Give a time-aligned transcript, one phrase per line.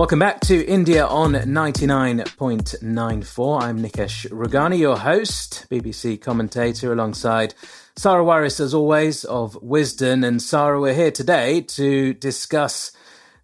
[0.00, 3.62] Welcome back to India on 99.94.
[3.62, 7.52] I'm Nikesh Rughani, your host, BBC commentator, alongside
[7.96, 10.26] Sara Waris, as always, of Wisden.
[10.26, 12.92] And Sarah, we're here today to discuss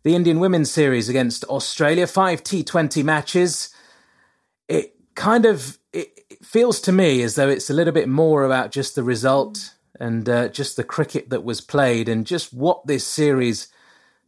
[0.02, 2.06] the Indian women's series against Australia.
[2.06, 3.68] Five T20 matches.
[4.66, 8.70] It kind of it feels to me as though it's a little bit more about
[8.70, 13.06] just the result and uh, just the cricket that was played and just what this
[13.06, 13.68] series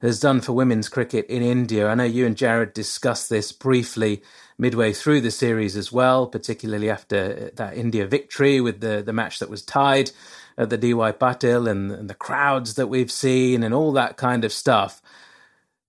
[0.00, 1.88] has done for women's cricket in India.
[1.88, 4.22] I know you and Jarrod discussed this briefly
[4.56, 9.38] midway through the series as well, particularly after that India victory with the, the match
[9.38, 10.10] that was tied
[10.56, 14.44] at the DY Patil and, and the crowds that we've seen and all that kind
[14.44, 15.00] of stuff.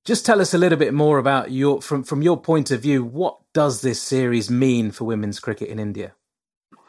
[0.06, 3.04] Just tell us a little bit more about your from from your point of view.
[3.04, 6.14] What does this series mean for women's cricket in India?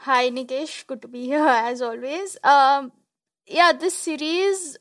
[0.05, 2.39] Hi Nikesh, good to be here as always.
[2.43, 2.93] Um,
[3.47, 4.79] yeah, this series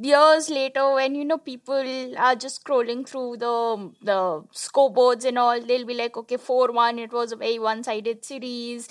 [0.00, 5.60] years later when you know people are just scrolling through the the scoreboards and all
[5.60, 8.88] they'll be like okay 4-1 it was a very one-sided series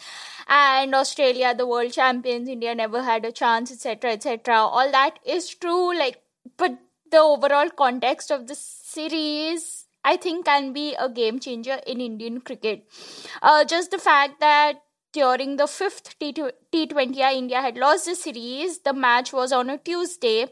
[0.47, 5.49] and australia the world champions india never had a chance etc etc all that is
[5.55, 6.21] true like
[6.57, 6.77] but
[7.11, 12.39] the overall context of the series i think can be a game changer in indian
[12.41, 12.85] cricket
[13.41, 14.81] uh, just the fact that
[15.13, 18.79] during the fifth T20 India had lost the series.
[18.79, 20.47] The match was on a Tuesday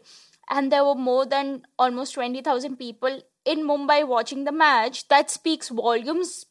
[0.50, 5.08] and there were more than almost 20,000 people in Mumbai watching the match.
[5.08, 6.46] That speaks volumes.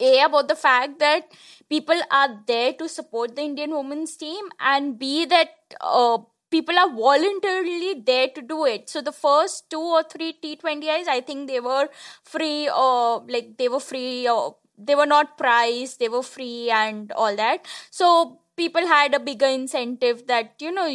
[0.00, 1.30] A, about the fact that
[1.68, 6.18] people are there to support the Indian women's team, and B, that uh,
[6.50, 8.88] people are voluntarily there to do it.
[8.90, 11.88] So the first two or three T20Is, I think they were
[12.24, 17.12] free or like they were free or they were not priced, they were free and
[17.12, 17.64] all that.
[17.90, 20.86] So people had a bigger incentive that, you know,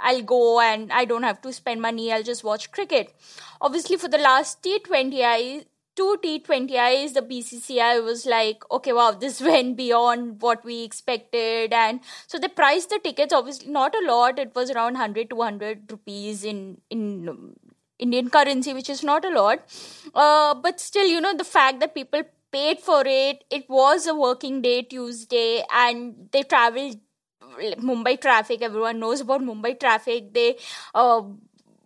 [0.00, 2.12] I'll go and I don't have to spend money.
[2.12, 3.14] I'll just watch cricket.
[3.60, 5.64] Obviously, for the last T20I,
[5.96, 11.72] two T20Is, the BCCI was like, okay, wow, this went beyond what we expected.
[11.72, 14.38] And so they priced the tickets, obviously not a lot.
[14.38, 17.54] It was around 100, 200 rupees in, in
[17.98, 19.60] Indian currency, which is not a lot.
[20.14, 22.22] Uh, but still, you know, the fact that people
[22.52, 26.96] paid for it, it was a working day, Tuesday, and they traveled
[27.58, 28.62] Mumbai traffic.
[28.62, 30.32] Everyone knows about Mumbai traffic.
[30.34, 30.56] They
[30.94, 31.22] uh,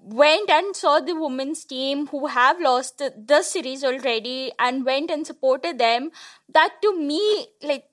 [0.02, 5.26] went and saw the women's team who have lost the, series already and went and
[5.26, 6.10] supported them.
[6.52, 7.84] That to me, like,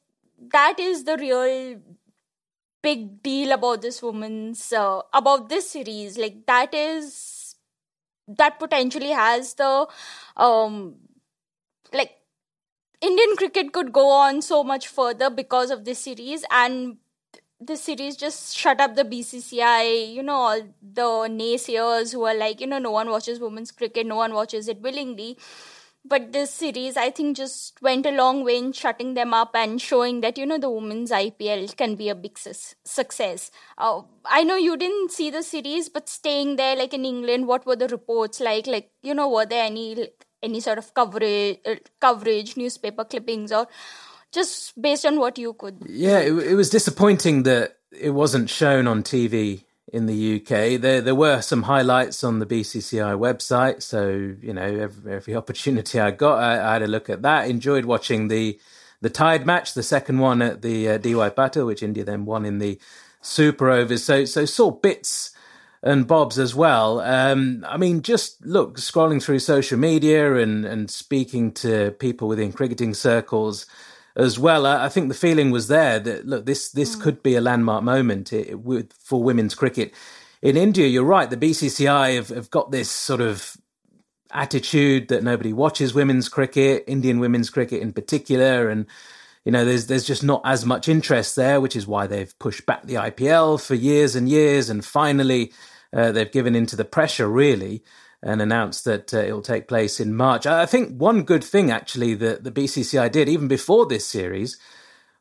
[0.51, 1.79] that is the real
[2.81, 6.17] big deal about this women's, uh, about this series.
[6.17, 7.55] Like, that is,
[8.27, 9.87] that potentially has the,
[10.37, 10.95] um,
[11.93, 12.11] like,
[13.01, 16.97] Indian cricket could go on so much further because of this series and
[17.67, 19.83] the series just shut up the BCCI,
[20.13, 24.05] you know, all the naysayers who are like, you know, no one watches women's cricket,
[24.05, 25.37] no one watches it willingly.
[26.07, 29.81] But this series, I think, just went a long way in shutting them up and
[29.81, 33.49] showing that, you know, the women's IPL can be a big su- success.
[33.77, 37.65] Uh, I know you didn't see the series, but staying there, like in England, what
[37.65, 38.67] were the reports like?
[38.67, 40.09] Like, you know, were there any
[40.43, 43.67] any sort of coverage, uh, coverage, newspaper clippings, or
[44.35, 45.77] just based on what you could.
[45.87, 50.79] Yeah, it, it, was disappointing that it wasn't shown on TV in the UK.
[50.79, 55.99] There, there were some highlights on the BCCI website, so you know every, every opportunity
[55.99, 57.49] I got, I, I, had a look at that.
[57.49, 58.59] Enjoyed watching the
[59.01, 62.45] the tied match, the second one at the uh, DY Patil, which India then won
[62.45, 62.79] in the
[63.21, 64.03] Super Overs.
[64.03, 65.31] So, so saw bits
[65.83, 66.99] and Bob's as well.
[67.01, 72.51] Um, I mean, just look, scrolling through social media and, and speaking to people within
[72.51, 73.67] cricketing circles,
[74.15, 74.65] as well.
[74.65, 77.01] I, I, think the feeling was there that look, this this mm.
[77.01, 79.93] could be a landmark moment it, with, for women's cricket
[80.41, 80.87] in India.
[80.87, 81.29] You're right.
[81.29, 83.57] The BCCI have, have got this sort of
[84.31, 88.85] attitude that nobody watches women's cricket, Indian women's cricket in particular, and
[89.43, 92.65] you know there's there's just not as much interest there, which is why they've pushed
[92.65, 95.51] back the IPL for years and years, and finally
[95.93, 97.83] uh, they've given into the pressure really
[98.25, 100.47] and announced that uh, it will take place in March.
[100.47, 104.57] I think one good thing actually that the BCCI did even before this series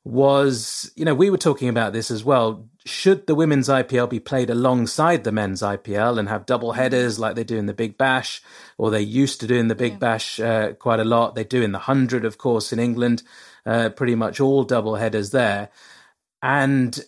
[0.05, 2.67] was, you know, we were talking about this as well.
[2.87, 7.35] Should the women's IPL be played alongside the men's IPL and have double headers like
[7.37, 8.43] they do in the Big Bash,
[8.77, 9.99] or they used to do in the Big yeah.
[9.99, 11.35] Bash uh, quite a lot?
[11.35, 13.23] They do in the hundred, of course, in England.
[13.65, 15.71] Uh, pretty much all double headers there,
[16.43, 17.01] and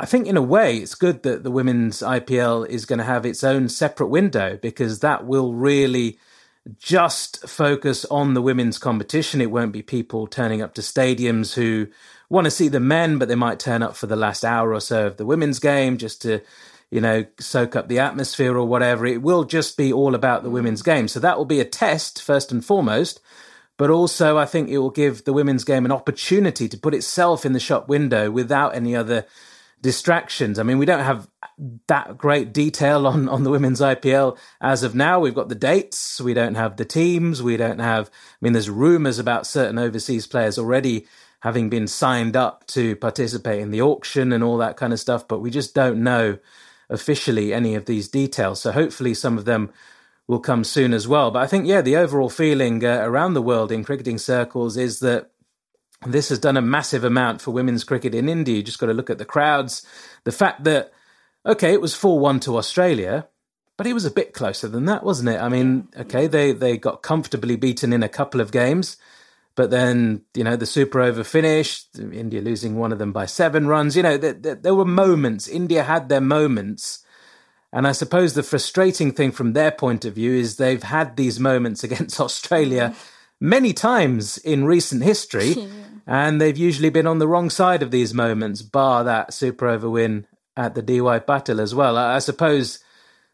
[0.00, 3.26] I think in a way it's good that the women's IPL is going to have
[3.26, 6.18] its own separate window because that will really
[6.78, 9.42] just focus on the women's competition.
[9.42, 11.88] It won't be people turning up to stadiums who
[12.30, 14.80] want to see the men, but they might turn up for the last hour or
[14.80, 16.40] so of the women's game just to,
[16.90, 19.04] you know, soak up the atmosphere or whatever.
[19.04, 21.08] It will just be all about the women's game.
[21.08, 23.20] So that will be a test first and foremost.
[23.76, 27.44] But also, I think it will give the women's game an opportunity to put itself
[27.44, 29.26] in the shop window without any other
[29.82, 30.58] distractions.
[30.58, 31.28] I mean, we don't have
[31.86, 35.20] that great detail on, on the women's IPL as of now.
[35.20, 36.20] We've got the dates.
[36.20, 37.42] We don't have the teams.
[37.42, 41.06] We don't have, I mean, there's rumors about certain overseas players already
[41.40, 45.26] having been signed up to participate in the auction and all that kind of stuff,
[45.26, 46.38] but we just don't know
[46.90, 48.60] officially any of these details.
[48.60, 49.72] So hopefully some of them
[50.26, 51.30] will come soon as well.
[51.30, 55.00] But I think, yeah, the overall feeling uh, around the world in cricketing circles is
[55.00, 55.30] that
[56.06, 58.56] this has done a massive amount for women's cricket in India.
[58.56, 59.86] You just got to look at the crowds.
[60.24, 60.92] The fact that,
[61.44, 63.28] okay, it was 4 1 to Australia,
[63.76, 65.40] but it was a bit closer than that, wasn't it?
[65.40, 68.96] I mean, okay, they, they got comfortably beaten in a couple of games.
[69.56, 73.66] But then, you know, the super over finished, India losing one of them by seven
[73.66, 73.96] runs.
[73.96, 75.48] You know, there, there, there were moments.
[75.48, 77.04] India had their moments.
[77.72, 81.38] And I suppose the frustrating thing from their point of view is they've had these
[81.38, 83.19] moments against Australia mm-hmm.
[83.40, 85.52] Many times in recent history.
[85.52, 85.66] yeah.
[86.06, 89.88] And they've usually been on the wrong side of these moments, bar that super over
[89.88, 90.26] win
[90.56, 91.96] at the DY Patil as well.
[91.96, 92.80] I, I suppose,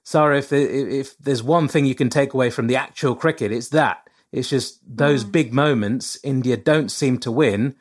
[0.02, 3.70] Sara, if, if there's one thing you can take away from the actual cricket, it's
[3.70, 7.74] that it's just those big moments India don't seem to win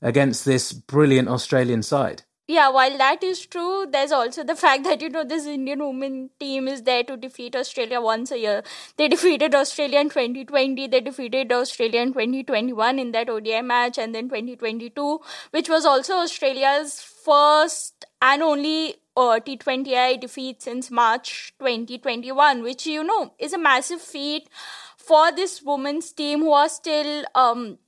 [0.00, 2.22] against this brilliant Australian side.
[2.48, 6.30] Yeah, while that is true, there's also the fact that you know this Indian women
[6.40, 8.62] team is there to defeat Australia once a year.
[8.96, 14.12] They defeated Australia in 2020, they defeated Australia in 2021 in that ODI match, and
[14.14, 15.20] then 2022,
[15.52, 23.04] which was also Australia's first and only uh, T20I defeat since March 2021, which you
[23.04, 24.48] know is a massive feat
[24.96, 27.78] for this women's team who are still um,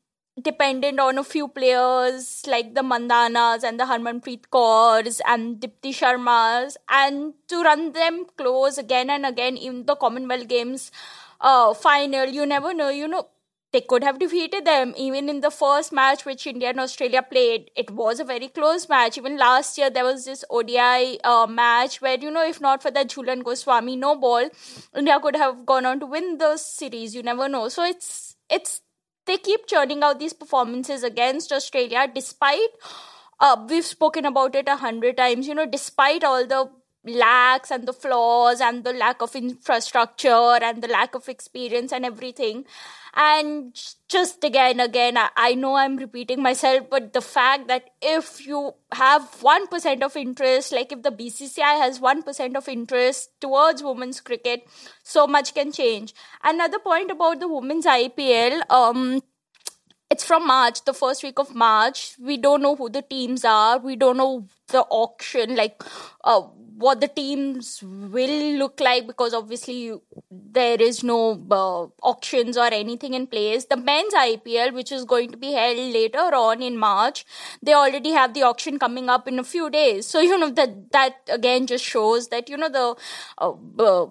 [0.43, 6.77] dependent on a few players like the Mandhanas and the Harmanpreet Kaurs and Deepti Sharmas
[6.89, 10.91] and to run them close again and again in the Commonwealth Games
[11.41, 12.27] uh, final.
[12.27, 13.29] You never know, you know,
[13.73, 17.71] they could have defeated them even in the first match which India and Australia played.
[17.77, 19.19] It was a very close match.
[19.19, 22.91] Even last year there was this ODI uh, match where you know if not for
[22.93, 24.49] that Jhulan Goswami no ball,
[24.97, 27.15] India could have gone on to win the series.
[27.15, 27.69] You never know.
[27.69, 28.81] So it's it's
[29.27, 32.71] they keep churning out these performances against Australia despite.
[33.41, 35.47] Uh, we've spoken about it a hundred times.
[35.47, 36.71] You know, despite all the
[37.05, 42.05] lacks and the flaws and the lack of infrastructure and the lack of experience and
[42.05, 42.65] everything
[43.15, 48.47] and just again again I, I, know i'm repeating myself but the fact that if
[48.47, 54.21] you have 1% of interest like if the bcci has 1% of interest towards women's
[54.21, 54.67] cricket
[55.03, 59.21] so much can change another point about the women's ipl um
[60.11, 62.15] it's from March, the first week of March.
[62.21, 63.79] We don't know who the teams are.
[63.79, 65.83] We don't know the auction, like
[66.23, 66.43] uh,
[66.77, 69.93] what the teams will look like because obviously
[70.31, 73.67] there is no uh, auctions or anything in place.
[73.67, 77.25] The men's ipl which is going to be held later on in march
[77.63, 80.07] they already have the auction coming up in a few days.
[80.07, 82.97] So you know that that again just shows that you know the
[83.39, 84.07] uh, uh,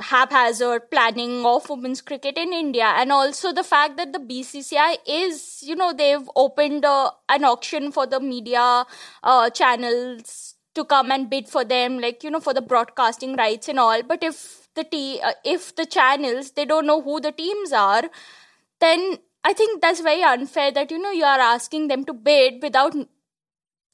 [0.00, 5.62] haphazard planning of women's cricket in India, and also the fact that the BCCI is,
[5.62, 8.84] you know, they've opened uh, an auction for the media
[9.22, 13.68] uh, channels to come and bid for them like you know for the broadcasting rights
[13.68, 14.02] and all.
[14.14, 18.02] But if the t uh, if the channels they don't know who the teams are
[18.84, 19.06] then
[19.50, 22.94] i think that's very unfair that you know you are asking them to bid without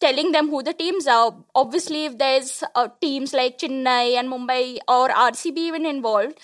[0.00, 1.35] telling them who the teams are.
[1.55, 6.38] Obviously if there's uh, teams like chennai and mumbai or rcb even involved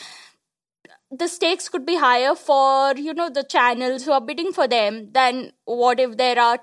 [1.11, 5.01] the stakes could be higher for you know the channels who are bidding for them
[5.13, 6.59] than what if there are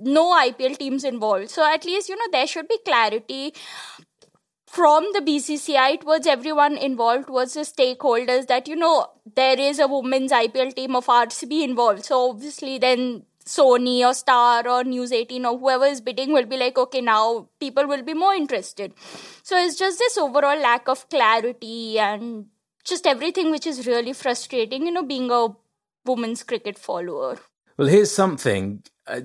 [0.00, 1.50] no IPL teams involved.
[1.50, 3.54] So at least, you know, there should be clarity
[4.66, 9.88] from the BCCI towards everyone involved, towards the stakeholders, that, you know, there is a
[9.88, 12.04] women's IPL team of RCB involved.
[12.04, 16.56] So obviously, then Sony or Star or News 18 or whoever is bidding will be
[16.56, 18.92] like, okay, now people will be more interested.
[19.42, 22.46] So it's just this overall lack of clarity and
[22.84, 25.48] just everything which is really frustrating, you know, being a
[26.04, 27.38] women's cricket follower.
[27.76, 28.82] Well, here's something.
[29.06, 29.20] Uh,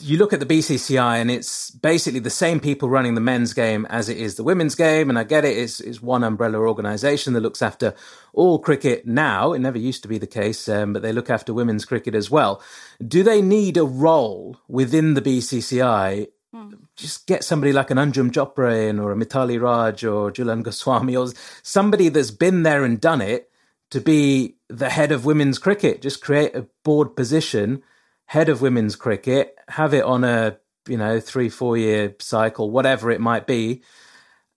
[0.00, 3.86] you look at the BCCI and it's basically the same people running the men's game
[3.86, 5.08] as it is the women's game.
[5.08, 7.94] And I get it, it's, it's one umbrella organization that looks after
[8.34, 9.52] all cricket now.
[9.52, 12.30] It never used to be the case, um, but they look after women's cricket as
[12.30, 12.62] well.
[13.06, 16.26] Do they need a role within the BCCI?
[16.52, 16.74] Hmm.
[16.94, 21.16] Just get somebody like an Anjum Chopra in or a Mithali Raj or Jhulan Goswami
[21.16, 21.28] or
[21.62, 23.50] somebody that's been there and done it
[23.90, 26.02] to be the head of women's cricket.
[26.02, 27.82] Just create a board position
[28.26, 33.10] head of women's cricket, have it on a you know three four year cycle, whatever
[33.10, 33.82] it might be,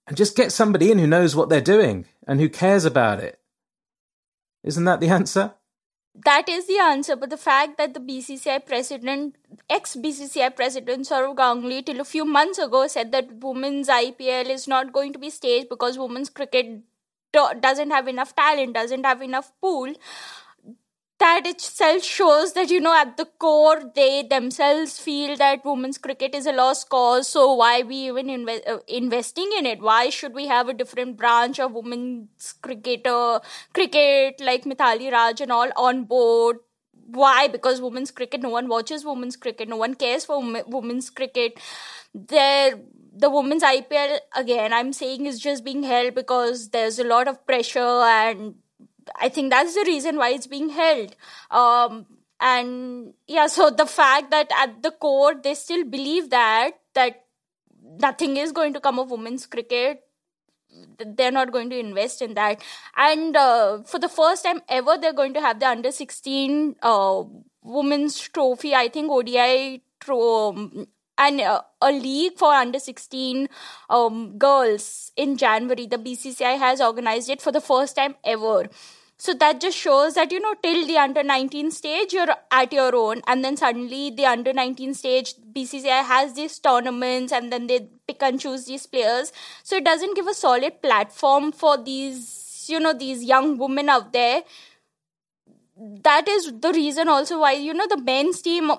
[0.08, 3.40] and just get somebody in who knows what they're doing and who cares about it.
[4.64, 5.54] Isn't that the answer?
[6.26, 9.36] That is the answer, but the fact that the BCCI president,
[9.70, 14.68] ex BCCI president Sourav Ganguly, till a few months ago said that women's IPL is
[14.68, 16.82] not going to be staged because women's cricket
[17.32, 19.94] doesn't have enough talent, doesn't have enough pool
[21.20, 26.34] that itself shows that you know at the core they themselves feel that women's cricket
[26.34, 27.28] is a lost cause.
[27.28, 29.82] So why we even inve- uh, investing in it?
[29.82, 33.42] Why should we have a different branch of women's cricketer
[33.74, 36.58] cricket like mithali raj and all on board?
[37.12, 37.48] Why?
[37.48, 39.68] Because women's cricket no one watches women's cricket.
[39.68, 41.60] No one cares for women's cricket.
[42.14, 42.80] There
[43.22, 47.46] the women's ipl again i'm saying is just being held because there's a lot of
[47.46, 47.80] pressure
[48.12, 48.54] and
[49.20, 51.16] I think that's the reason why it's being held.
[51.52, 52.06] Um,
[52.40, 57.26] and yeah, so the fact that at the core they still believe that that
[58.00, 60.04] nothing is going to come of women's cricket
[60.98, 62.64] they're not going to invest in that.
[62.96, 67.24] And uh, for the first time ever they're going to have the under 16 uh,
[67.64, 68.76] women's trophy.
[68.76, 70.88] I think odi um,
[71.18, 73.50] and uh, a league for under 16
[73.90, 75.86] um, girls in january.
[75.86, 78.70] The bcci has organized it for the first time ever
[79.22, 82.96] so that just shows that, you know, till the under 19 stage, you're at your
[82.96, 83.22] own.
[83.28, 88.24] And then suddenly the under 19 stage, BCCI has these tournaments and then they pick
[88.24, 89.34] and choose these players.
[89.62, 94.14] So it doesn't give a solid platform for these, you know, these young women out
[94.14, 94.44] there.
[95.76, 98.72] That is the reason also why, you know, the men's team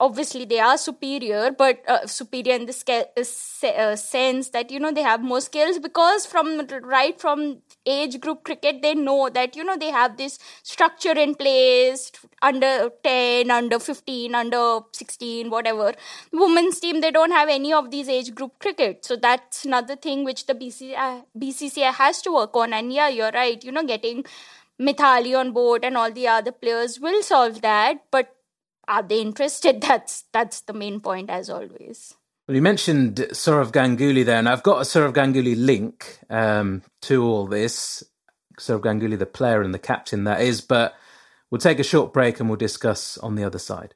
[0.00, 4.92] obviously they are superior but uh, superior in the uh, uh, sense that you know
[4.92, 9.64] they have more skills because from right from age group cricket they know that you
[9.64, 12.12] know they have this structure in place
[12.42, 15.92] under 10 under 15 under 16 whatever.
[16.32, 19.04] Women's team they don't have any of these age group cricket.
[19.04, 22.72] So that's another thing which the BCCI, BCCI has to work on.
[22.72, 24.24] And yeah you're right you know getting
[24.80, 28.04] Mithali on board and all the other players will solve that.
[28.12, 28.34] But
[28.88, 29.80] are they interested?
[29.88, 32.14] That's that's the main point, as always.
[32.46, 37.22] Well, you mentioned Sourav Ganguly there, and I've got a Sourav Ganguly link um, to
[37.22, 38.02] all this.
[38.58, 40.62] Sourav Ganguly, the player and the captain, that is.
[40.62, 40.94] But
[41.50, 43.94] we'll take a short break and we'll discuss on the other side.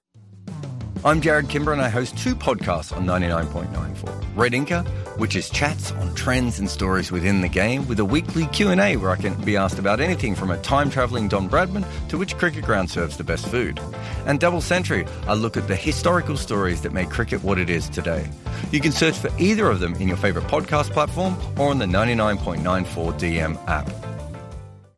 [1.05, 4.25] I'm Jarrod Kimber and I host two podcasts on 99.94.
[4.37, 4.87] Red Inker,
[5.19, 9.11] which is chats on trends and stories within the game with a weekly Q&A where
[9.11, 12.89] I can be asked about anything from a time-travelling Don Bradman to which cricket ground
[12.89, 13.81] serves the best food.
[14.27, 17.89] And Double Century, I look at the historical stories that made cricket what it is
[17.89, 18.31] today.
[18.71, 21.87] You can search for either of them in your favourite podcast platform or on the
[21.87, 23.91] 99.94 DM app.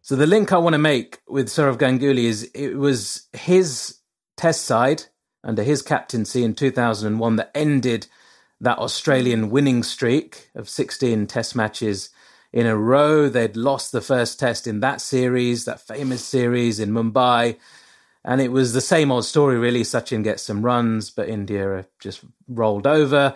[0.02, 4.00] So the link I want to make with Sourav Ganguly is it was his
[4.36, 5.04] test side
[5.44, 8.06] under his captaincy in 2001 that ended
[8.60, 12.08] that Australian winning streak of 16 test matches
[12.52, 13.28] in a row.
[13.28, 17.58] They'd lost the first test in that series, that famous series in Mumbai.
[18.24, 19.82] And it was the same old story, really.
[19.82, 23.34] Sachin gets some runs, but India just rolled over.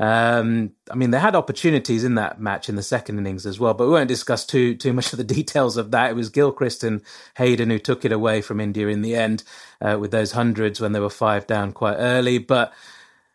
[0.00, 3.74] Um, I mean, they had opportunities in that match in the second innings as well,
[3.74, 6.10] but we won't discuss too too much of the details of that.
[6.10, 7.02] It was Gilchrist and
[7.36, 9.44] Hayden who took it away from India in the end
[9.82, 12.38] uh, with those hundreds when they were five down quite early.
[12.38, 12.72] But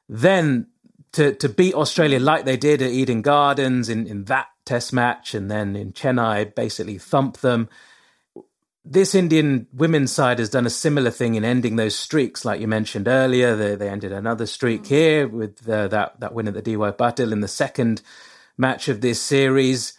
[0.09, 0.65] then
[1.11, 5.35] to to beat Australia like they did at Eden Gardens in in that Test match,
[5.35, 7.69] and then in Chennai basically thump them
[8.85, 12.67] this Indian women's side has done a similar thing in ending those streaks, like you
[12.67, 13.55] mentioned earlier.
[13.55, 14.87] They, they ended another streak mm.
[14.87, 18.01] here with uh, that that win at the DY Patil in the second
[18.57, 19.97] match of this series.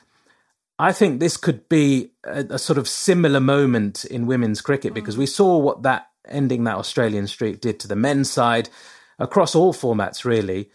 [0.78, 5.16] I think this could be a, a sort of similar moment in women's cricket because
[5.16, 5.20] mm.
[5.20, 8.68] we saw what that ending that Australian streak did to the men's side
[9.18, 10.70] across all formats, really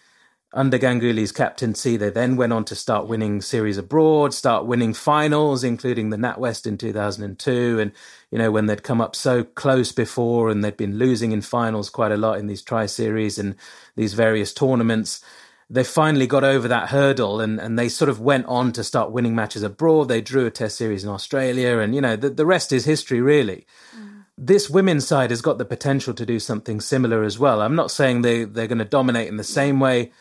[0.53, 5.63] under Ganguly's captaincy, they then went on to start winning series abroad, start winning finals,
[5.63, 7.79] including the NatWest in 2002.
[7.79, 7.91] And,
[8.31, 11.89] you know, when they'd come up so close before and they'd been losing in finals
[11.89, 13.55] quite a lot in these tri series and
[13.96, 15.24] these various tournaments,
[15.70, 19.13] they finally got over that hurdle and, and they sort of went on to start
[19.13, 20.10] winning matches abroad.
[20.10, 21.79] They drew a test series in Australia.
[21.79, 23.65] And, you know, the, the rest is history, really.
[23.96, 27.62] Mm this women's side has got the potential to do something similar as well.
[27.62, 30.12] I'm not saying they, they're going to dominate in the same way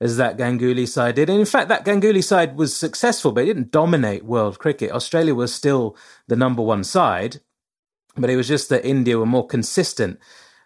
[0.00, 1.28] as that Ganguly side did.
[1.28, 4.92] And in fact, that Ganguly side was successful, but it didn't dominate world cricket.
[4.92, 7.40] Australia was still the number one side,
[8.16, 10.18] but it was just that India were more consistent.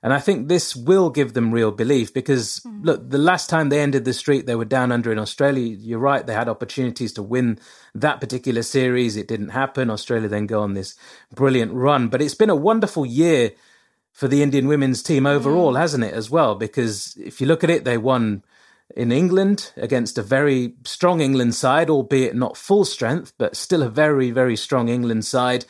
[0.04, 2.84] And I think this will give them real belief because, mm.
[2.84, 5.74] look, the last time they ended the streak, they were down under in Australia.
[5.80, 7.58] You're right, they had opportunities to win
[7.94, 9.16] that particular series.
[9.16, 9.88] It didn't happen.
[9.88, 10.94] Australia then go on this
[11.34, 12.08] brilliant run.
[12.08, 13.52] But it's been a wonderful year
[14.12, 15.78] for the Indian women's team overall, mm.
[15.78, 16.54] hasn't it, as well?
[16.54, 18.44] Because if you look at it, they won
[18.96, 23.88] in England against a very strong England side, albeit not full strength, but still a
[23.88, 25.64] very, very strong England side.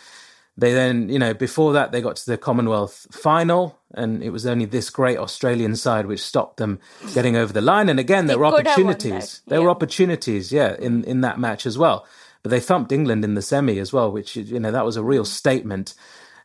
[0.57, 4.47] They then, you know, before that, they got to the Commonwealth final, and it was
[4.47, 6.79] only this great Australian side which stopped them
[7.13, 7.89] getting over the line.
[7.89, 9.43] And again, there were could have won opportunities.
[9.49, 12.07] There were opportunities, yeah, in, in that match as well.
[12.43, 15.03] But they thumped England in the semi as well, which, you know, that was a
[15.03, 15.95] real statement.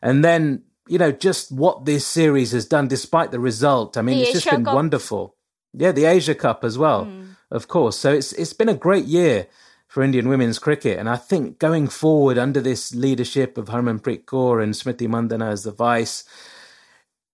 [0.02, 4.16] And then, you know, just what this series has done, despite the result, I mean,
[4.16, 4.74] The it's just Asia been Cup.
[4.74, 5.36] wonderful.
[5.72, 7.22] Yeah, the Asia Cup as well, Hmm.
[7.50, 7.96] of course.
[7.96, 9.46] So it's it's been a great year
[9.86, 14.62] for Indian women's cricket, and I think going forward under this leadership of Harmanpreet Kaur
[14.62, 16.24] and Smriti Mandhana as the vice,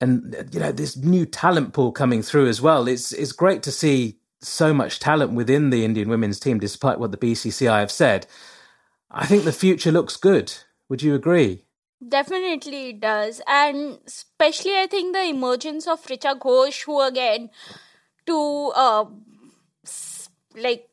[0.00, 2.86] and you know this new talent pool coming through as well.
[2.88, 7.10] It's it's great to see so much talent within the Indian women's team, despite what
[7.10, 8.26] the BCCI have said.
[9.10, 10.52] I think the future looks good.
[10.88, 11.64] Would you agree?
[12.06, 13.40] Definitely it does.
[13.46, 17.48] And especially I think the emergence of Richa Ghosh, who again,
[18.26, 19.04] to uh,
[20.56, 20.88] like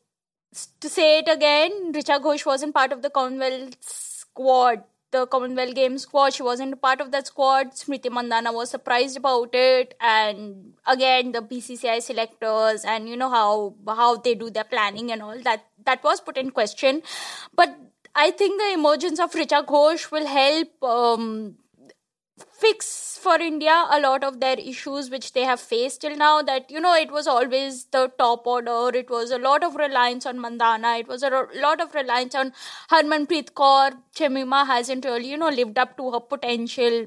[0.80, 6.02] to say it again, Richa Ghosh wasn't part of the Commonwealth squad, the Commonwealth Games
[6.02, 6.34] squad.
[6.34, 7.72] She wasn't part of that squad.
[7.72, 13.74] Smriti Mandhana was surprised about it, and again the BCCI selectors and you know how
[13.86, 17.02] how they do their planning and all that that was put in question,
[17.54, 17.76] but.
[18.16, 21.56] I think the emergence of Richa Ghosh will help um,
[22.36, 26.42] fix for India a lot of their issues which they have faced till now.
[26.42, 28.90] That you know, it was always the top order.
[28.96, 31.00] It was a lot of reliance on Mandhana.
[31.00, 31.30] It was a
[31.66, 32.52] lot of reliance on
[32.90, 33.92] Harmanpreet Kaur.
[34.16, 37.06] Jemimah hasn't really you know lived up to her potential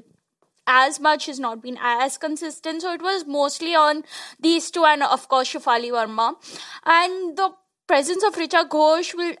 [0.66, 2.82] as much has not been as consistent.
[2.82, 4.04] So it was mostly on
[4.38, 6.34] these two and of course Shafali Verma.
[6.84, 7.50] And the
[7.86, 9.34] presence of Richa Ghosh will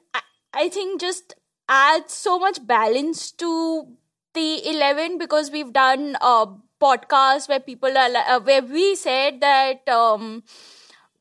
[0.54, 1.34] I think just
[1.68, 3.97] add so much balance to
[4.38, 6.46] the 11 because we've done a
[6.80, 10.42] podcast where people are uh, where we said that um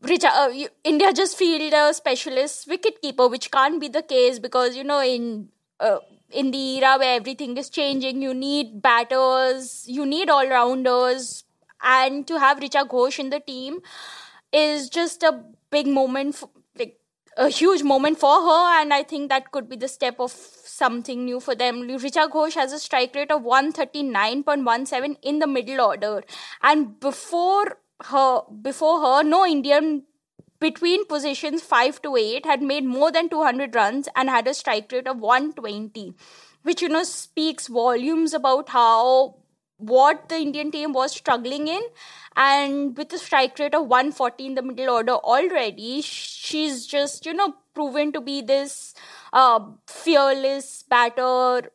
[0.03, 0.49] uh,
[0.83, 5.49] India just field a specialist wicketkeeper, which can't be the case because you know in
[5.79, 5.97] uh,
[6.31, 11.43] in the era where everything is changing, you need batters, you need all rounders,
[11.83, 13.79] and to have Richa Ghosh in the team
[14.51, 16.41] is just a big moment,
[17.37, 21.23] a huge moment for her, and I think that could be the step of something
[21.23, 21.83] new for them.
[21.83, 26.23] Richa Ghosh has a strike rate of 139.17 in the middle order,
[26.61, 30.03] and before her, before her, no Indian
[30.59, 34.91] between positions 5 to 8 had made more than 200 runs and had a strike
[34.91, 36.15] rate of 120
[36.63, 39.35] which you know speaks volumes about how
[39.77, 41.81] what the indian team was struggling in.
[42.35, 47.33] And with a strike rate of 140 in the middle order already she's just you
[47.33, 48.93] know proven to be this
[49.33, 51.71] uh, fearless batter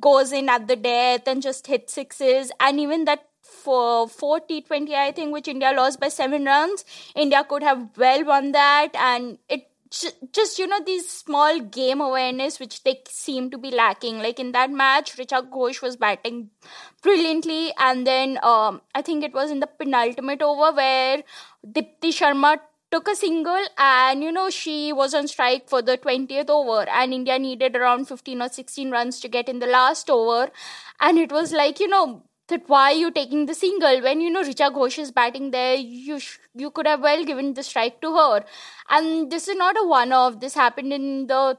[0.00, 2.52] goes in at the death and just hit sixes.
[2.60, 6.84] And even that for 4 T20 I think which India lost by 7 runs
[7.14, 8.94] India could have well won that.
[8.94, 14.18] And it just you know these small game awareness which they seem to be lacking.
[14.18, 16.50] Like in that match Richa Ghosh was batting
[17.02, 21.22] brilliantly and then um, I think it was in the penultimate over where
[21.66, 22.58] Deepti Sharma
[22.90, 27.12] took a single and you know she was on strike for the 20th over and
[27.12, 30.50] India needed around 15 or 16 runs to get in the last over.
[31.00, 34.00] And it was like you know that why are you taking the single?
[34.02, 37.54] When you know Richa Ghosh is batting there you sh- you could have well given
[37.54, 38.44] the strike to her.
[38.88, 41.58] And this is not a one off this happened in the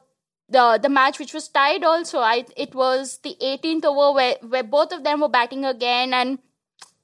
[0.50, 2.20] the the match which was tied also.
[2.20, 6.14] I it was the 18th over where where both of them were batting again.
[6.14, 6.40] And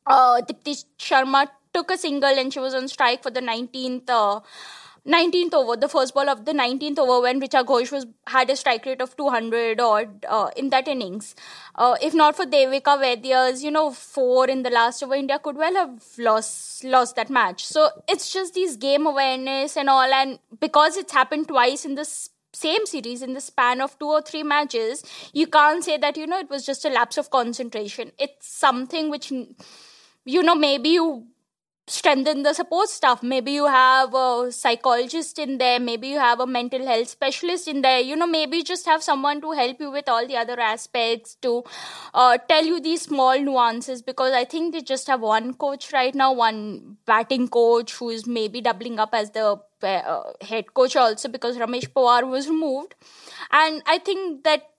[0.05, 4.39] uh Deepti Sharma took a single and she was on strike for the 19th uh,
[5.05, 8.55] 19th over, the first ball of the 19th over when Richa Ghosh was had a
[8.55, 11.35] strike rate of 200 odd uh, in that innings.
[11.75, 15.57] Uh, if not for Devika Vaidya's, you know, four in the last over, India could
[15.57, 17.65] well have lost lost that match.
[17.65, 22.29] So it's just these game awareness and all, and because it's happened twice in this
[22.53, 26.25] same series in the span of two or three matches, you can't say that you
[26.25, 28.13] know it was just a lapse of concentration.
[28.17, 31.27] It's something which you know maybe you
[31.87, 33.21] strengthen the support staff.
[33.21, 37.81] Maybe you have a psychologist in there maybe you have a mental health specialist in
[37.81, 37.99] there.
[37.99, 41.63] You know maybe just have someone to help you with all the other aspects to
[42.13, 46.15] uh, tell you these small nuances because i think they just have one coach right
[46.15, 51.29] now one batting coach who is maybe doubling up as the uh, head coach also
[51.29, 52.95] because ramesh powar was removed.
[53.51, 54.69] And i think that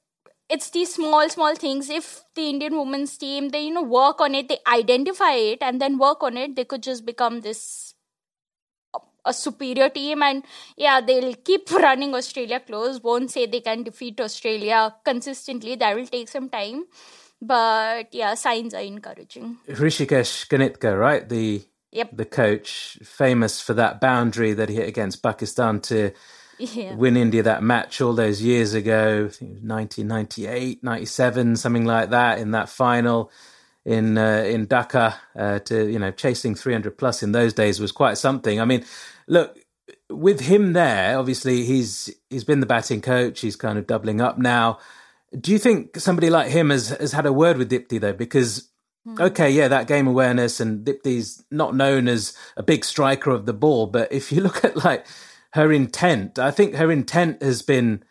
[0.51, 1.91] it's these small small things.
[1.91, 5.81] If the indian women's team they you know work on it they identify it and
[5.81, 7.95] then work on it they could just become this
[9.27, 10.23] a superior team.
[10.23, 10.45] And
[10.77, 15.77] yeah they'll keep running australia close won't say they can defeat australia consistently.
[15.77, 16.85] That will take some time.
[17.43, 19.59] But yeah signs are encouraging.
[19.69, 21.29] Hrishikesh Kanitkar, right?
[21.29, 22.17] The Yep.
[22.17, 26.13] the coach, famous for that boundary that he hit against Pakistan to
[26.59, 26.95] Yeah.
[26.95, 29.27] win India that match all those years ago.
[29.29, 33.31] I think it was 1998, 97, something like that in that final
[33.85, 35.15] in uh, in Dhaka.
[35.37, 38.61] Uh, to you know, chasing 300 plus in those days was quite something.
[38.61, 38.85] I mean,
[39.27, 39.59] look
[40.11, 41.19] with him there.
[41.19, 43.41] Obviously, he's he's been the batting coach.
[43.41, 44.79] He's kind of doubling up now.
[45.39, 48.13] Do you think somebody like him has has had a word with Deepti though?
[48.13, 48.69] Because
[49.19, 53.53] okay, yeah, that game awareness and Deepti's not known as a big striker of the
[53.53, 55.07] ball, but if you look at like
[55.55, 58.05] her intent, I think her intent has been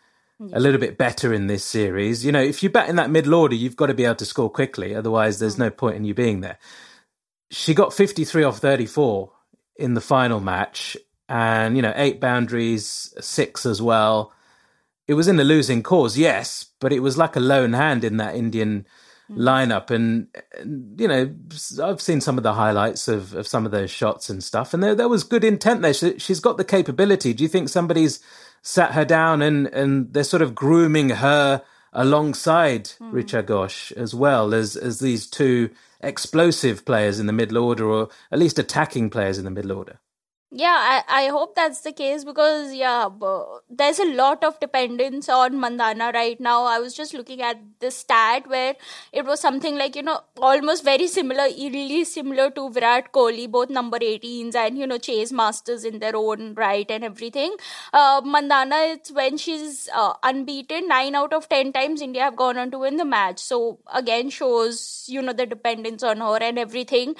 [0.52, 2.24] a little bit better in this series.
[2.24, 4.26] You know, if you bat in that middle order, you've got to be able to
[4.26, 5.76] score quickly, otherwise there's no mm.
[5.76, 6.58] point in you being there.
[7.50, 9.30] She got 53 off 34
[9.76, 10.96] in the final match
[11.28, 14.32] and you know, eight boundaries, six as well
[15.06, 18.16] it was in a losing cause, yes, but it was like a lone hand in
[18.16, 18.86] that Indian
[19.30, 19.38] Mm.
[19.38, 19.90] lineup.
[19.90, 21.34] And, and, you know,
[21.82, 24.82] I've seen some of the highlights of, of some of those shots and stuff, and
[24.82, 25.94] there, there was good intent there.
[25.94, 27.32] She, she's got the capability.
[27.32, 28.20] Do you think somebody's
[28.60, 31.62] sat her down and, and they're sort of grooming her
[31.94, 33.12] alongside mm.
[33.12, 38.08] Richa Ghosh as well as, as these two explosive players in the middle order, or
[38.30, 40.00] at least attacking players in the middle order?
[40.56, 40.76] Yeah,
[41.08, 43.08] I, I hope that's the case because, yeah,
[43.68, 46.62] there's a lot of dependence on Mandhana right now.
[46.62, 48.76] I was just looking at the stat where
[49.12, 53.68] it was something like, you know, almost very similar, eerily similar to Virat Kohli, both
[53.68, 57.56] number 18s and, you know, chase masters in their own right and everything.
[57.92, 62.56] Uh, Mandhana, it's when she's uh, unbeaten, 9 out of 10 times India have gone
[62.58, 63.40] on to win the match.
[63.40, 67.16] So, again, shows, you know, the dependence on her and everything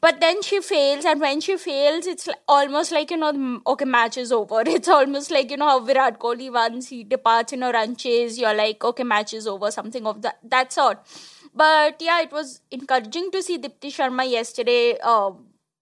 [0.00, 4.16] but then she fails and when she fails it's almost like you know okay match
[4.18, 4.62] is over.
[4.66, 8.38] It's almost like you know how virat kohli once he departs in a run chase
[8.38, 10.98] you're like okay match is over something of that that sort.
[11.54, 15.30] But yeah it was encouraging to see deepti sharma yesterday uh,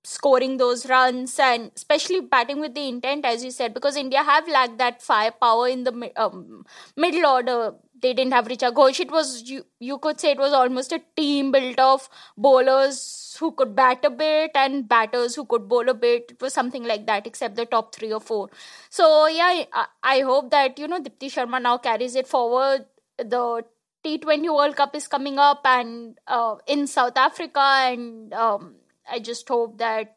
[0.05, 4.48] scoring those runs and especially batting with the intent as you said because india have
[4.48, 7.75] lacked that firepower in the um, middle order.
[8.01, 8.98] They didn't have Richa Ghosh.
[8.98, 12.98] It was you, you could say it was almost a team built of bowlers
[13.42, 16.33] who could bat a bit and batters who could bowl a bit.
[16.35, 18.48] It was something like that, except the top three or four.
[18.88, 22.87] So yeah, I, I hope that you know Deepti Sharma now carries it forward.
[23.18, 23.64] The
[24.05, 28.76] T20 World Cup is coming up and uh, in South Africa, and um,
[29.11, 30.16] I just hope that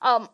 [0.00, 0.28] um,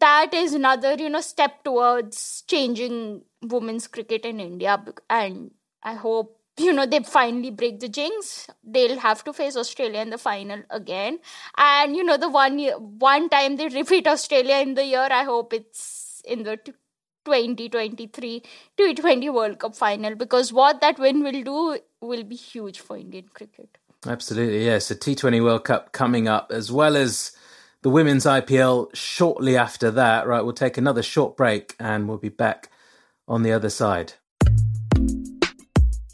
[0.00, 5.50] that is another you know step towards changing women's cricket in India, and
[5.82, 8.48] I hope you know they finally break the jinx.
[8.64, 11.18] They'll have to face Australia in the final again,
[11.56, 15.08] and you know the one year, one time they repeat Australia in the year.
[15.10, 16.58] I hope it's in the.
[17.26, 18.40] 2023
[18.78, 23.26] T20 World Cup final because what that win will do will be huge for Indian
[23.34, 23.78] cricket.
[24.06, 24.90] Absolutely, yes.
[24.90, 27.32] A T20 World Cup coming up, as well as
[27.82, 30.26] the Women's IPL shortly after that.
[30.26, 32.70] Right, we'll take another short break and we'll be back
[33.26, 34.14] on the other side.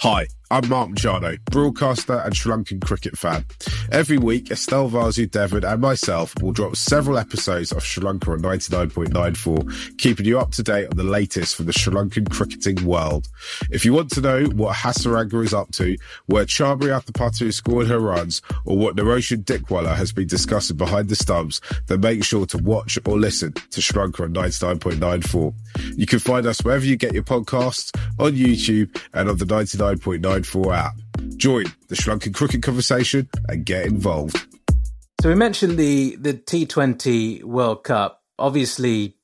[0.02, 3.46] Hi, I'm Mark Machado, broadcaster and Sri Lankan cricket fan.
[3.90, 9.96] Every week, Estelle Vasudevan and myself will drop several episodes of Sri Lanka on 99.94,
[9.96, 13.30] keeping you up to date on the latest from the Sri Lankan cricketing world.
[13.70, 17.98] If you want to know what Hasaranga is up to, where Chamari Athapattu scored her
[17.98, 22.58] runs, or what Niroshan Dickwella has been discussing behind the stumps, then make sure to
[22.58, 25.54] watch or listen to Sri Lanka on 99.94.
[25.96, 29.46] You can find us wherever you get your podcasts, on YouTube, and on the
[30.42, 30.94] 99.94 app.
[31.36, 34.36] Join the Sri Lankan cricket conversation and get involved.
[35.20, 38.22] So we mentioned the the T20 World Cup.
[38.38, 39.16] Obviously,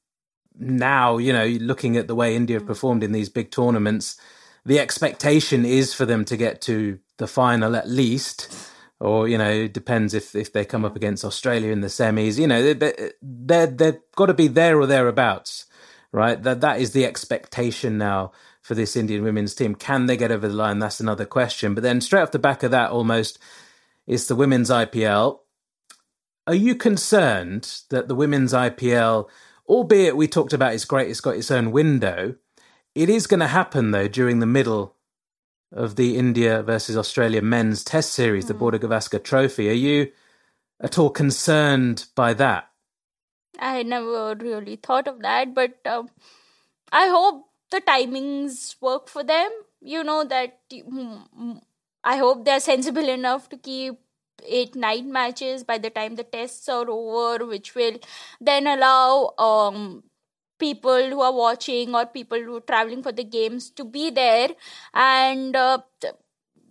[0.58, 4.20] now you know, looking at the way India have performed in these big tournaments,
[4.64, 8.70] the expectation is for them to get to the final at least.
[9.00, 12.38] Or you know, it depends if if they come up against Australia in the semis.
[12.38, 15.66] You know, they they've got to be there or thereabouts,
[16.12, 16.40] right?
[16.42, 18.32] That that is the expectation now
[18.68, 19.74] for this Indian women's team.
[19.74, 20.78] Can they get over the line?
[20.78, 21.74] That's another question.
[21.74, 23.38] But then straight off the back of that, almost,
[24.06, 25.38] it's the women's IPL.
[26.46, 29.26] Are you concerned that the women's IPL,
[29.66, 32.34] albeit we talked about it's great, it's got its own window,
[32.94, 34.94] it is going to happen though during the middle
[35.72, 39.70] of the India versus Australia men's test series, the Border Gavaskar Trophy.
[39.70, 40.12] Are you
[40.78, 42.68] at all concerned by that?
[43.58, 46.10] I never really thought of that, but um,
[46.92, 49.50] I hope the timings work for them.
[49.80, 51.60] You know that mm,
[52.04, 53.98] I hope they're sensible enough to keep
[54.46, 57.98] eight nine matches by the time the tests are over, which will
[58.40, 60.04] then allow um
[60.58, 64.50] people who are watching or people who are traveling for the games to be there
[64.94, 65.54] and.
[65.56, 65.78] Uh,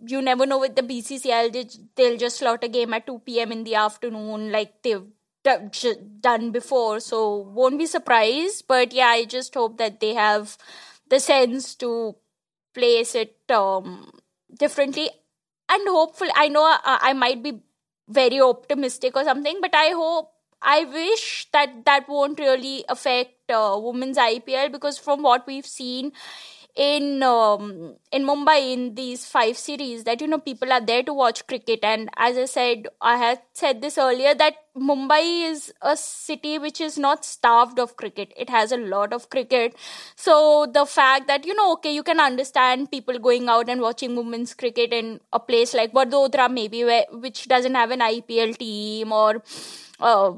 [0.06, 1.48] you never know with the BCCI,
[1.96, 3.52] they'll just slot a game at 2 p.m.
[3.52, 5.02] in the afternoon, like they've
[6.20, 8.64] done before, so won't be surprised.
[8.68, 10.56] But yeah, I just hope that they have
[11.10, 12.16] the sense to
[12.74, 14.10] place it um,
[14.56, 15.10] differently,
[15.68, 17.60] and hopefully, I know I, I might be
[18.08, 23.78] very optimistic or something, but I hope I wish that that won't really affect uh,
[23.80, 26.12] women's IPL because from what we've seen
[26.78, 31.12] in um, in Mumbai in these five series that you know people are there to
[31.12, 31.80] watch cricket.
[31.82, 36.80] And as I said I had said this earlier that Mumbai is a city which
[36.80, 38.32] is not starved of cricket.
[38.36, 39.74] It has a lot of cricket.
[40.14, 44.14] So the fact that you know okay you can understand people going out and watching
[44.14, 49.12] women's cricket in a place like Vadodara maybe where, which doesn't have an IPL team
[49.12, 49.42] or
[49.98, 50.32] uh,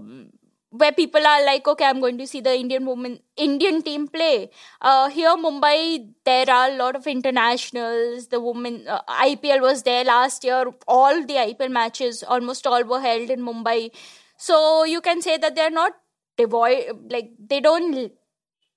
[0.70, 4.50] where people are like okay i'm going to see the indian women indian team play.
[4.80, 8.28] Uh, here mumbai there are a lot of internationals.
[8.28, 10.64] The women uh, ipl was there last year.
[10.86, 13.90] All the ipl matches almost all were held in mumbai.
[14.36, 15.92] So you can say that they're not
[16.36, 18.12] devoid like they don't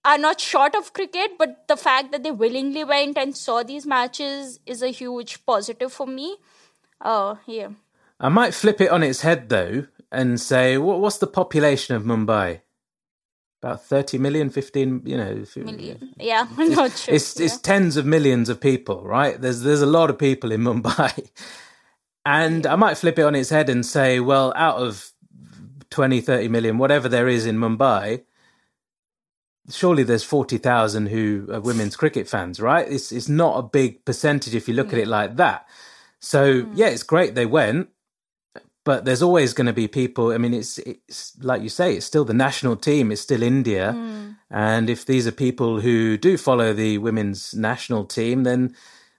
[0.03, 3.85] are not short of cricket but the fact that they willingly went and saw these
[3.85, 6.37] matches is a huge positive for me.
[6.99, 7.69] Uh yeah.
[8.19, 12.03] I might flip it on its head though and say, what, what's the population of
[12.03, 12.61] Mumbai?
[13.61, 15.43] About 30 million, 15, you know.
[15.55, 16.13] Million.
[16.19, 17.15] Yeah, I'm not sure.
[17.15, 17.45] It's, yeah.
[17.45, 19.39] it's tens of millions of people, right?
[19.39, 21.29] There's, there's a lot of people in Mumbai.
[22.25, 25.11] And I might flip it on its head and say, well, out of
[25.89, 28.23] 20, 30 million, whatever there is in Mumbai,
[29.69, 32.87] surely there's 40,000 who are women's cricket fans, right?
[32.89, 35.67] It's, it's not a big percentage if you look at it like that.
[36.21, 36.71] So, mm.
[36.75, 37.89] yeah, it's great they went
[38.83, 40.31] but there's always going to be people.
[40.31, 43.11] I mean, it's it's like you say, it's still the national team.
[43.11, 44.35] It's still India, mm.
[44.49, 48.75] and if these are people who do follow the women's national team, then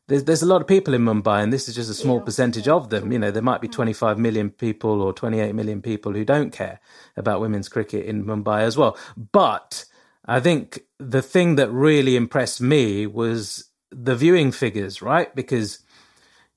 [0.08, 2.24] there's there's a lot of people in Mumbai, and this is just a small yeah.
[2.24, 3.10] percentage of them.
[3.10, 6.80] You know, there might be 25 million people or 28 million people who don't care
[7.16, 8.98] about women's cricket in Mumbai as well.
[9.16, 9.86] But
[10.26, 15.34] I think the thing that really impressed me was the viewing figures, right?
[15.34, 15.78] Because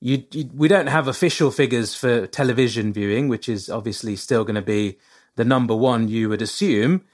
[0.00, 4.54] you, you, we don't have official figures for television viewing, which is obviously still going
[4.54, 4.98] to be
[5.36, 7.04] the number one you would assume.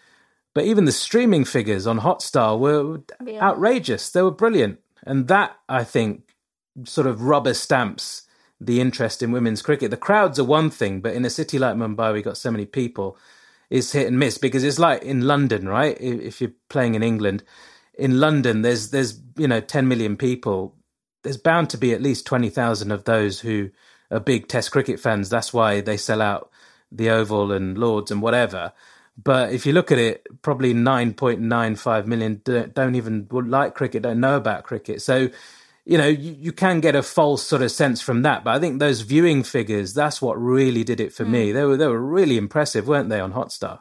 [0.54, 3.42] But even the streaming figures on Hotstar were yeah.
[3.42, 4.10] outrageous.
[4.10, 6.22] They were brilliant, and that I think
[6.84, 8.22] sort of rubber stamps
[8.60, 9.90] the interest in women's cricket.
[9.90, 12.66] The crowds are one thing, but in a city like Mumbai, we got so many
[12.66, 13.18] people,
[13.68, 15.96] it's hit and miss because it's like in London, right?
[16.00, 17.42] If you're playing in England,
[17.98, 20.74] in London, there's there's you know 10 million people
[21.24, 23.70] there's bound to be at least 20,000 of those who
[24.10, 25.28] are big Test cricket fans.
[25.28, 26.50] That's why they sell out
[26.92, 28.72] the Oval and Lords and whatever.
[29.22, 34.36] But if you look at it, probably 9.95 million don't even like cricket, don't know
[34.36, 35.02] about cricket.
[35.02, 35.30] So,
[35.84, 38.42] you know, you, you, can get a false sort of sense from that.
[38.42, 41.30] But I think those viewing figures, that's what really did it for mm.
[41.30, 41.52] me.
[41.52, 43.80] They were they were really impressive, weren't they, on Hotstar?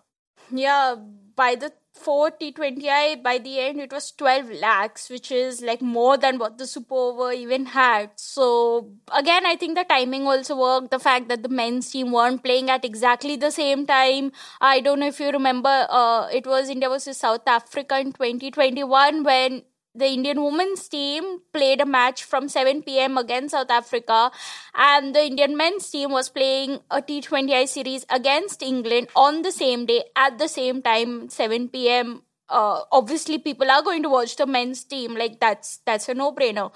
[0.52, 0.96] Yeah,
[1.36, 6.18] by the four T20I by the end it was 12 lakhs, which is like more
[6.18, 8.12] than what the Super Over even had.
[8.16, 10.92] So again, I think the timing also worked.
[10.92, 14.32] The fact that the men's team weren't playing at exactly the same time.
[14.60, 19.24] I don't know if you remember, uh, it was India versus South Africa in 2021
[19.24, 19.64] when
[19.96, 23.18] the Indian women's team played a match from 7 p.m.
[23.18, 24.32] against South Africa,
[24.74, 29.86] and the Indian men's team was playing a T20I series against England on the same
[29.86, 32.24] day at the same time, 7 p.m.
[32.50, 35.16] Uh, obviously, people are going to watch the men's team.
[35.16, 36.72] Like that's that's a no-brainer.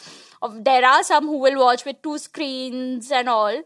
[0.64, 3.62] There are some who will watch with two screens and all,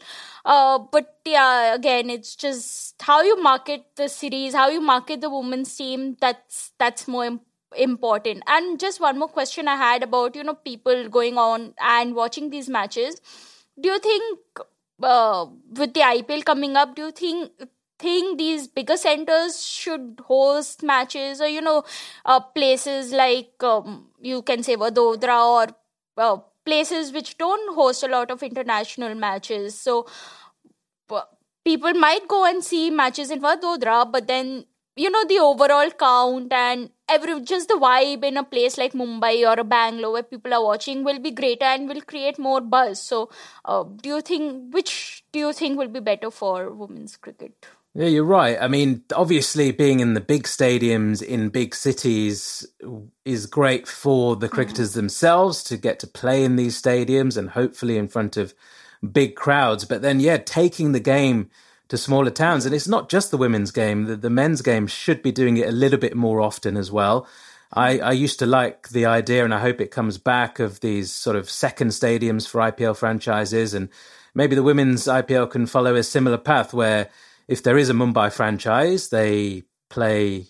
[0.46, 5.30] uh, but yeah, again, it's just how you market the series, how you market the
[5.30, 6.18] women's team.
[6.20, 8.44] That's that's more important important.
[8.48, 12.50] And just one more question i had about you know people going on and watching
[12.50, 13.22] these matches.
[13.80, 14.40] Do you think
[15.04, 15.46] uh,
[15.78, 17.52] with the ipl coming up do you think
[17.98, 21.84] think these bigger centers should host matches or you know
[22.26, 25.68] uh, places like um, you can say vadodara or
[26.18, 29.80] uh, places which don't host a lot of international matches?
[29.80, 30.08] So
[31.64, 36.52] people might go and see matches in vadodara but then you know the overall count
[36.52, 40.54] and every just the vibe in a place like Mumbai or a Bangalore where people
[40.54, 43.02] are watching will be greater and will create more buzz.
[43.02, 43.30] So,
[43.66, 47.66] uh, do you think which do you think will be better for women's cricket?
[47.94, 48.58] Yeah, you're right.
[48.60, 52.66] I mean, obviously, being in the big stadiums in big cities
[53.26, 54.96] is great for the cricketers mm.
[54.96, 58.54] themselves to get to play in these stadiums and hopefully in front of
[59.12, 59.84] big crowds.
[59.84, 61.50] But then, yeah, taking the game
[61.92, 62.66] to smaller towns.
[62.66, 65.68] And it's not just the women's game, the, the men's game should be doing it
[65.68, 67.28] a little bit more often as well.
[67.74, 71.12] I, I used to like the idea, and I hope it comes back, of these
[71.12, 73.74] sort of second stadiums for IPL franchises.
[73.74, 73.90] And
[74.34, 77.10] maybe the women's IPL can follow a similar path where
[77.50, 80.46] if there is a Mumbai franchise, they play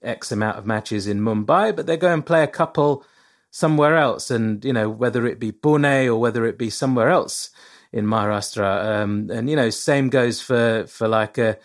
[0.00, 3.04] X amount of matches in Mumbai, but they go and play a couple
[3.50, 4.30] somewhere else.
[4.30, 7.50] And, you know, whether it be Pune or whether it be somewhere else
[7.96, 9.00] in Maharashtra.
[9.02, 11.56] Um, and, you know, same goes for, for like a,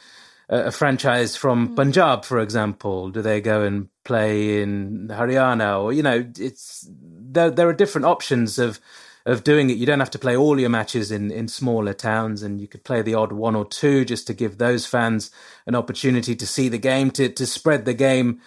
[0.48, 1.76] a franchise from mm.
[1.76, 3.10] Punjab, for example.
[3.10, 5.84] Do they go and play in Haryana?
[5.84, 8.80] Or, you know, it's, there, there are different options of,
[9.26, 9.78] of doing it.
[9.78, 12.86] You don't have to play all your matches in, in smaller towns, and you could
[12.86, 15.32] play the odd one or two just to give those fans
[15.68, 18.42] an opportunity to see the game, to to spread the game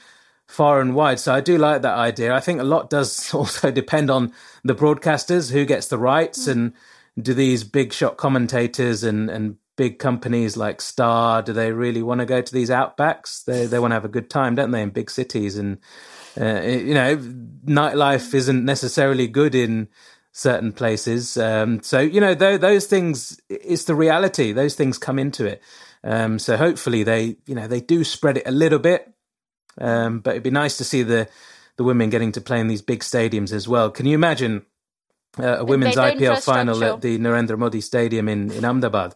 [0.46, 1.20] far and wide.
[1.20, 2.34] So I do like that idea.
[2.34, 4.32] I think a lot does also depend on
[4.64, 6.52] the broadcasters who gets the rights, mm.
[6.52, 6.72] and
[7.20, 12.20] do these big shot commentators and and big companies like Star do they really want
[12.20, 13.44] to go to these outbacks?
[13.44, 15.79] They they want to have a good time, don't they, in big cities and.
[16.37, 17.16] Uh, you know,
[17.64, 19.87] nightlife isn't necessarily good in
[20.33, 21.37] certain places.
[21.38, 24.53] Um, so you know, th- those things it's the reality.
[24.53, 25.62] Those things come into it.
[26.03, 29.11] Um, so hopefully they, you know, they do spread it a little bit.
[29.81, 31.29] Um, but it'd be nice to see the
[31.77, 33.90] the women getting to play in these big stadiums as well.
[33.90, 34.66] Can you imagine
[35.38, 39.14] uh, a women's IPL final at the Narendra Modi Stadium in in Ahmedabad,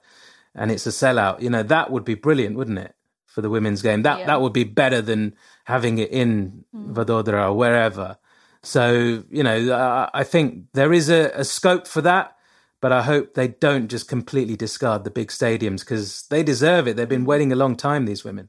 [0.55, 1.41] and it's a sellout?
[1.41, 2.95] You know, that would be brilliant, wouldn't it?
[3.27, 4.27] For the women's game, that yeah.
[4.27, 6.95] that would be better than having it in mm.
[6.95, 8.19] Vadodara or wherever.
[8.63, 12.37] So, you know, I think there is a, a scope for that,
[12.81, 16.97] but I hope they don't just completely discard the big stadiums because they deserve it.
[16.97, 18.49] They've been waiting a long time, these women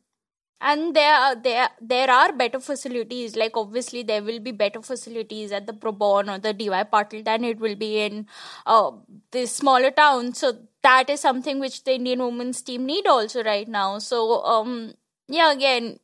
[0.61, 5.51] and there are there there are better facilities like obviously there will be better facilities
[5.51, 8.27] at the Brabourne or the DY Patil than it will be in
[8.65, 8.91] uh,
[9.31, 13.67] the smaller towns so that is something which the Indian women's team need also right
[13.67, 13.99] now.
[13.99, 14.93] So um
[15.27, 15.99] yeah again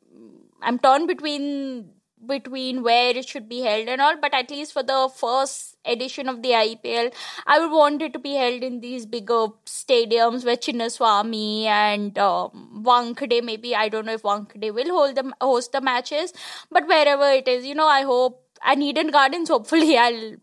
[0.62, 1.90] I'm torn between
[2.26, 6.28] between where it should be held and all but at least for the first edition
[6.28, 7.12] of the IPL
[7.46, 12.82] I would want it to be held in these bigger stadiums where Chinnaswamy and um,
[12.84, 16.32] Wankhede maybe I don't know if Wankhede will hold the host the matches
[16.70, 20.36] but wherever it is you know I hope and Eden Gardens hopefully I'll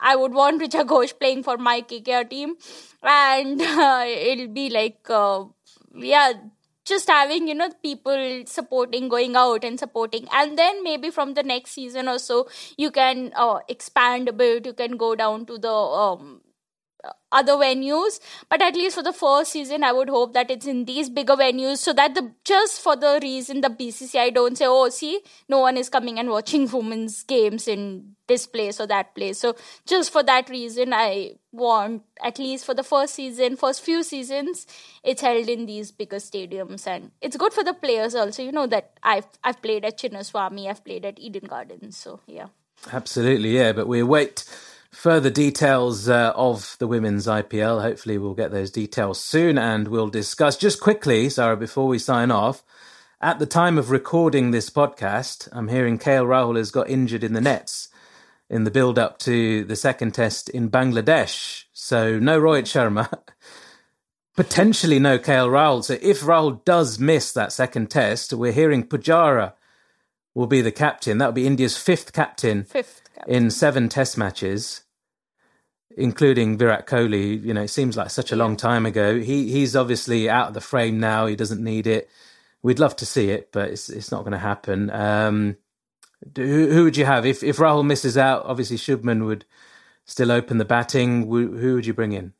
[0.00, 2.56] I would want Richa Ghosh playing for my KKR team
[3.02, 5.44] and uh, it'll be like uh,
[5.94, 6.32] yeah
[6.90, 10.28] just having you know people supporting going out and supporting.
[10.32, 14.66] And then maybe from the next season or so you can uh, expand a bit.
[14.66, 16.40] You can go down to the um,
[17.32, 18.20] other venues.
[18.48, 21.36] But at least for the first season i would hope that it's in these bigger
[21.36, 25.60] venues so that the just for the reason the bcci don't say oh see no
[25.60, 30.12] one is coming and watching women's games in this place or that place so just
[30.12, 34.66] for that reason i want at least for the first season first few seasons
[35.02, 38.66] it's held in these bigger stadiums and it's good for the players also you know
[38.66, 42.46] that i've i've played at chinnaswamy i've played at eden gardens so yeah
[42.92, 44.44] absolutely yeah but we await
[44.92, 47.80] further details uh, of the women's IPL.
[47.80, 50.56] Hopefully, we'll get those details soon and we'll discuss.
[50.56, 52.64] Just quickly, Sarah, before we sign off,
[53.20, 57.34] at the time of recording this podcast, I'm hearing KL Rahul has got injured in
[57.34, 57.89] the nets
[58.50, 61.64] in the build up to the second test in Bangladesh.
[61.72, 63.08] So, no Rohit Sharma.
[64.36, 65.84] Potentially no KL Rahul.
[65.84, 69.54] So if Rahul does miss that second test, we're hearing Pujara
[70.34, 71.18] will be the captain.
[71.18, 72.64] That will be India's fifth captain.
[72.64, 74.82] Fifth in seven test matches,
[75.96, 77.44] including Virat Kohli.
[77.44, 79.18] You know, it seems like such a long time ago.
[79.18, 81.26] He he's obviously out of the frame now.
[81.26, 82.08] He doesn't need it.
[82.62, 84.90] We'd love to see it, but it's it's not going to happen.
[84.90, 85.56] Um,
[86.36, 88.44] who, who would you have if if Rahul misses out?
[88.44, 89.44] Obviously, Shubman would
[90.04, 91.26] still open the batting.
[91.26, 92.32] Who, who would you bring in?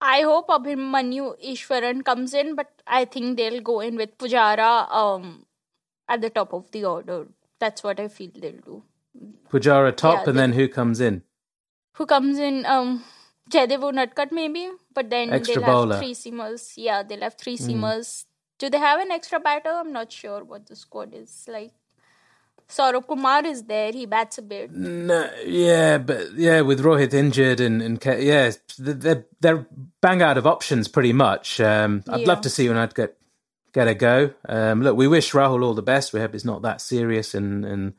[0.00, 5.46] I hope Abhimanyu Easwaran comes in, but I think they'll go in with Pujara um,
[6.08, 7.26] at the top of the order.
[7.58, 8.82] That's what I feel they'll do.
[9.50, 11.22] Pujara top, yeah, and then who comes in?
[11.94, 12.66] Who comes in?
[12.66, 13.04] Um,
[13.50, 15.94] Jaydev Unadkat maybe, but then extra they'll bowler.
[15.94, 16.74] have three seamers.
[16.76, 17.64] Yeah, they'll have three hmm.
[17.64, 18.06] seamers.
[18.06, 18.24] Mm.
[18.58, 19.70] Do they have an extra batter?
[19.70, 21.72] I'm not sure what the squad is like.
[22.68, 23.92] Saurabh Kumar is there.
[23.92, 24.72] He bats a bit.
[24.72, 29.66] No, yeah, but yeah, with Rohit injured and and yeah, they're they're
[30.00, 31.60] bang out of options pretty much.
[31.60, 32.26] Um, I'd yeah.
[32.26, 33.16] love to see Unadkat get
[33.72, 34.30] get a go.
[34.48, 36.12] Um, look, we wish Rahul all the best.
[36.12, 37.94] We hope it's not that serious and and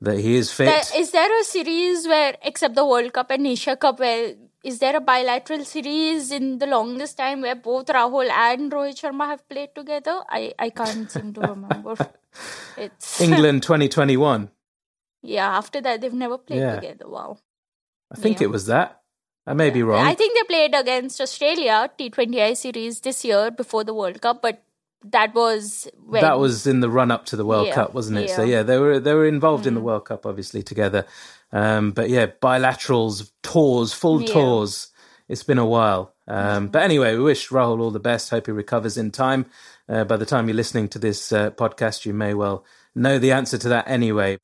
[0.00, 0.66] that he is fit.
[0.66, 4.78] There, is there a series where, except the World Cup and Asia Cup, where is
[4.78, 9.48] there a bilateral series in the longest time where both Rahul and Rohit Sharma have
[9.48, 10.20] played together?
[10.28, 11.96] I, I can't seem to remember.
[12.78, 14.50] It's England 2021.
[15.22, 16.76] Yeah, after that they've never played yeah.
[16.76, 17.08] together.
[17.08, 17.38] Wow.
[18.10, 18.44] I think yeah.
[18.46, 19.02] it was that.
[19.46, 19.72] I may yeah.
[19.74, 20.06] be wrong.
[20.06, 24.62] I think they played against Australia T20I series this year before the World Cup, but
[25.04, 26.22] that was when...
[26.22, 28.28] that was in the run up to the World yeah, Cup, wasn't it?
[28.28, 28.36] Yeah.
[28.36, 29.68] So yeah, they were they were involved mm.
[29.68, 29.84] in the mm.
[29.84, 31.06] World Cup obviously together.
[31.52, 34.32] Um, but yeah, bilaterals, tours, full yeah.
[34.32, 34.92] tours
[35.32, 36.14] it's been a while.
[36.28, 38.28] Um, but anyway, we wish Rahul all the best.
[38.28, 39.46] Hope he recovers in time.
[39.88, 43.32] Uh, by the time you're listening to this uh, podcast, you may well know the
[43.32, 44.38] answer to that anyway.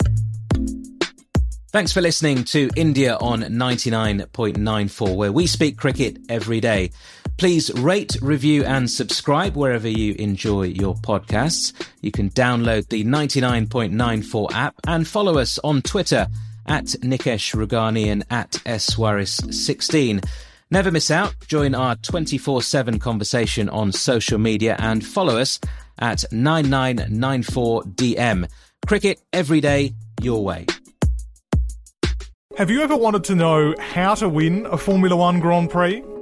[1.70, 6.90] Thanks for listening to India on 99.94, where we speak cricket every day.
[7.38, 11.72] Please rate, review, and subscribe wherever you enjoy your podcasts.
[12.00, 16.26] You can download the 99.94 app and follow us on Twitter
[16.66, 20.28] at Nikesh Rughani and at swaris16.
[20.72, 21.36] Never miss out.
[21.46, 25.60] Join our 24 7 conversation on social media and follow us
[26.00, 28.50] at 9994DM.
[28.84, 30.66] Cricket every day, your way.
[32.56, 36.02] Have you ever wanted to know how to win a Formula One Grand Prix?